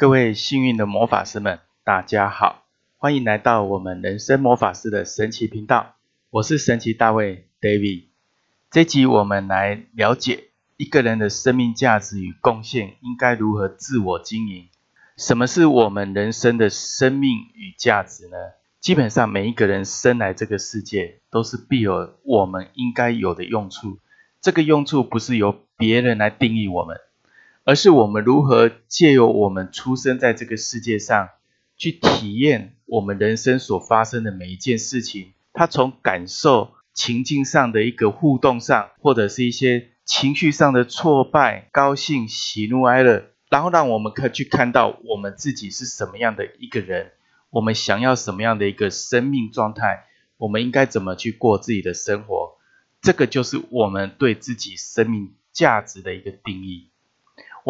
[0.00, 2.64] 各位幸运的魔法师们，大家好，
[2.96, 5.96] 欢迎来到我们人生魔法师的神奇频道。
[6.30, 8.04] 我是神奇大卫 David。
[8.70, 10.44] 这集我们来了解
[10.78, 14.70] 一个人的生命价值与贡献应该如何自我经营。
[15.18, 18.36] 什么是我们人生的生命与价值呢？
[18.80, 23.98] 基本上每一个人生来这个世界，都是必有我们应该有的用处。
[24.40, 26.96] 这个用处不是由别人来定义我们。
[27.70, 31.28] 而是我们如何借由我们出生在这个世界上，
[31.76, 35.34] 去体验我们人生所发生的每一件事情。
[35.52, 47.12] 它从感受情境上的一个互动上，或者是一些情绪上的挫败、高兴、喜怒哀乐，然后让我们可以去看到我们自己是什么样的一个人，
[47.50, 50.06] 我们想要什么样的一个生命状态，
[50.38, 52.56] 我们应该怎么去过自己的生活。
[53.00, 56.89] 这个就是我们对自己生命价值的一个定义。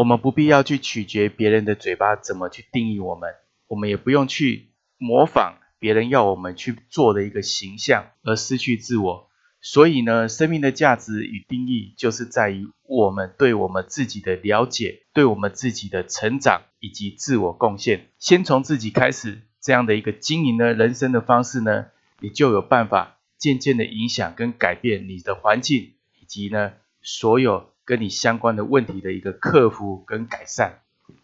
[0.00, 3.34] 我们不必要去取决别人的嘴巴怎么去定义我们，
[3.68, 9.28] 我们也不用去模仿别人要我们去做的一个形象而失去自我。
[9.60, 18.06] 所以呢，生命的价值与定义就是在于我们对我们自己的了解，对我们自己的成长以及自我贡献。
[18.18, 21.88] 先从自己开始，这样的一个经营呢人生的方式呢，
[22.20, 26.72] 你就有办法渐渐的影响跟改变你的环境以及呢
[27.02, 27.68] 所有。
[27.90, 30.78] 跟你相关的问题的一个克服跟改善。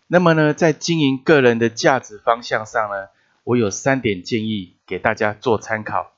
[0.08, 3.06] 那么呢，在经营个人的价值方向上呢，
[3.44, 6.10] 我有三点建议给大家做参考。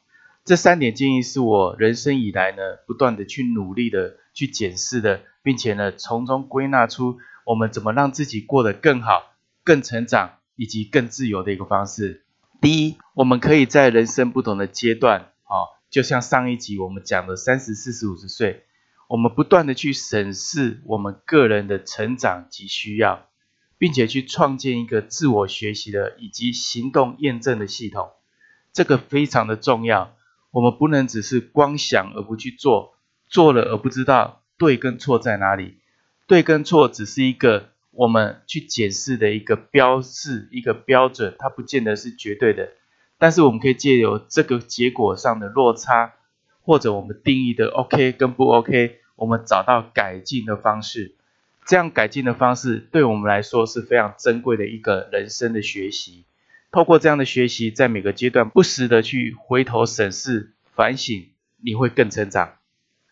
[0.47, 12.23] 这三点建议是我人生以来呢，不断的去努力的去检视的，并且呢，从中归纳出我们怎么让自己过得更好、更成长以及更自由的一个方式。
[12.63, 18.65] 第一，我们可以在人生不同的阶段，啊，就像上一集我们讲的三十四十五十岁。
[19.09, 23.27] 我们不断的去审视我们个人的成长及需要，
[23.79, 28.11] 并且去创建一个自我学习的以及行动验证的系统，
[28.73, 30.15] 这个非常的重要。
[30.51, 32.97] 我们不能只是光想而不去做，
[33.29, 35.79] 做了而不知道对跟错在哪里。
[36.27, 42.69] 对跟错只是一个我们去检视的一个标示，一个标准，它不见得是绝对的。
[43.17, 46.15] 但是我们可以借由这个结果上的落差。
[46.69, 51.15] 或者我们定义的 OK 跟不 OK，我们找到改进的方式，
[51.65, 56.27] 这样改进的方式对我们来说是非常珍贵的一个人生的学习。
[56.71, 62.57] 透过这样的学习，在每个阶段不时的去回头审视、反省，你会更成长。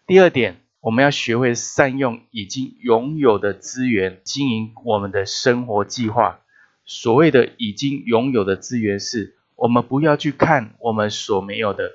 [0.06, 6.40] 第二点，我们要学会善用已经拥有的资源，经营我们的生活计划。
[6.84, 11.92] 所谓的已经拥有的资源，是我们不要去看我们所没有的。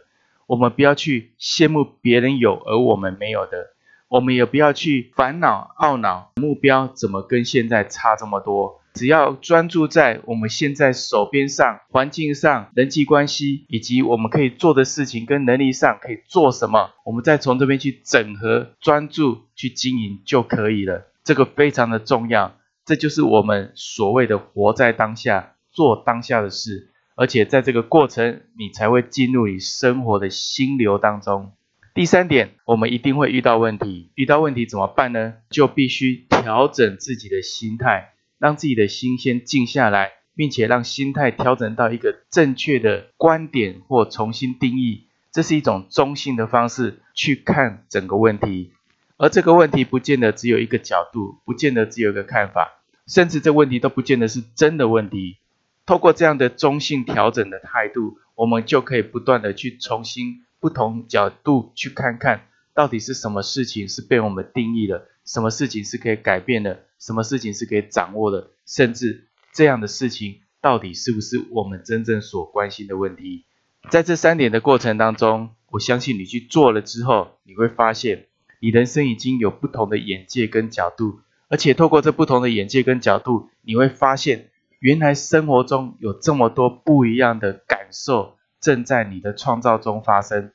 [0.52, 3.70] 我们不要去羡慕别人有而我们没有的，
[4.10, 8.82] 我们也不要去烦恼懊恼目标怎么跟现在差这么多。
[8.94, 21.08] 只要专注在我们现在手边上、环境上、人际关系以及我们可以做的事情跟能力上可以做什么，我们再从这边去整合、专注去经营就可以了。
[21.24, 26.91] 这个非常的重要，这就是我们所谓的活在当下，做当下的事。
[27.22, 31.52] 而且在这个过程，你才会进入你生活的心流当中。
[31.94, 35.36] 第三点，我们一定会遇到问题，遇到问题怎么办呢？
[35.52, 45.06] 就必须调整自己的心态，让自己的心先静下来，并且让心态调整到一个正确的观点或重新定义。
[45.32, 48.72] 这是一种中性的方式去看整个问题，
[49.18, 55.38] 而这个问题不见得只有一个角度，不见得只有一个看法，甚至这问题都不见得是真的问题。
[55.92, 73.44] 透过这样的中性调整的态度，我们就可以不断的去重新不同角度去看看到底是什么事情是被我们定义了，什么事情是可以改变的，什么事情是可以掌握的，甚至这样的事情到底是不是我们真正所关心的问题。
[73.90, 78.28] 在这三点的过程当中，我相信你去做了之后，你会发现
[78.62, 81.20] 你人生已经有不同的眼界跟角度，
[81.50, 84.51] 而且透过这不同的眼界跟角度，你会发现。
[84.82, 90.54] 原来生活中有这么多不一样的感受正在你的创造中发生，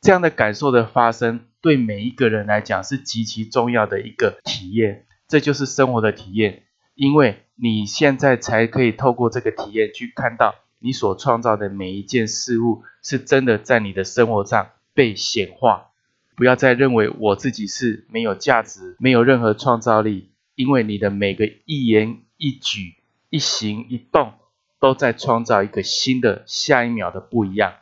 [0.00, 6.64] 这样的感受的发生对每一个人来讲是极其重要的一个体验，这就是生活的体验，
[6.96, 15.92] 因为你现在才可以透过这个体验去看到你所创造的每一件事物是真的在你的生活上被显化，
[16.34, 22.97] 不要再认为我自己是没有价值、没有任何创造力，因为你的每个一言一举。
[23.30, 24.32] 一行一动
[24.80, 27.74] 都在创造一个新的下一秒的不一样。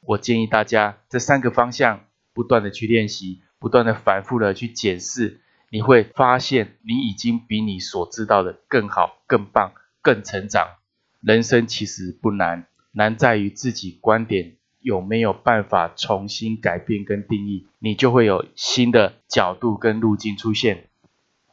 [0.00, 5.40] 我建议大家这三个方向不断的去练习，不断的反复的去检视，
[5.70, 9.72] 你会发现你已经比你所知道的更好、更棒、
[10.02, 10.68] 更成长。
[11.22, 20.88] 人生其实不难，难在于自己观点有没有办法重新改变跟定义，你就会有新的角度跟路径出现。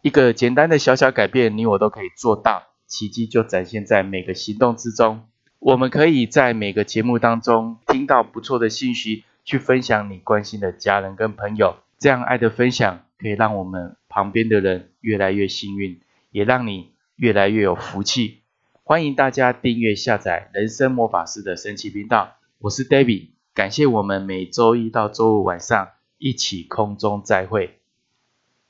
[0.02, 5.24] 一个简单的小小改变，你我都可以做到，奇迹就展现在每个行动之中。
[5.60, 11.78] 我们可以在每个节目当中听到不错的信息，去分享你关心的家人跟朋友。
[11.98, 16.02] 这样爱的分享，可以让我们旁边的人越来越幸运，
[16.32, 18.42] 也让你越来越有福气。
[18.84, 27.81] 欢迎大家订阅下载人生魔法师的神奇频道，我是 David，感谢我们每周一到周五晚上一起空中再会。